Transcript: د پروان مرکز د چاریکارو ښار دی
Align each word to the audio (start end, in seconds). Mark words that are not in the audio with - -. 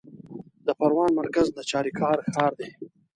د 0.65 0.67
پروان 0.79 1.11
مرکز 1.19 1.47
د 1.53 1.59
چاریکارو 1.71 2.27
ښار 2.33 2.53
دی 2.59 2.69